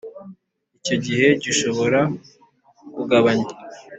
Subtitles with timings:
[0.77, 1.99] icyo gihe gishobora
[2.95, 3.51] kugabanywa